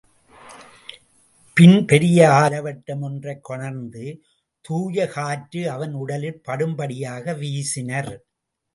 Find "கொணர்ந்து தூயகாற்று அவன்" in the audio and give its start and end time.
3.43-5.93